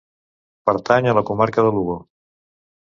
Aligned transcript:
Pertany 0.69 1.11
a 1.11 1.15
la 1.19 1.25
Comarca 1.31 1.67
de 1.67 1.71
Lugo. 1.79 2.01